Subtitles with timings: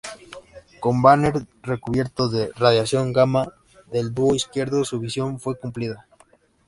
[0.79, 3.53] Con Banner recubierto de radiación gamma
[3.91, 6.07] del dúo izquierdo, su misión fue cumplida.